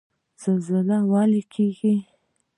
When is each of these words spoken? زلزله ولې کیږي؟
زلزله 0.41 0.97
ولې 1.11 1.41
کیږي؟ 1.53 1.95